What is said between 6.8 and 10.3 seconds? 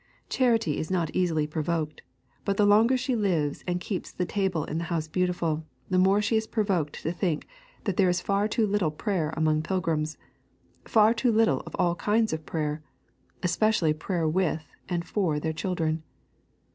to think that there is far too little prayer among pilgrims;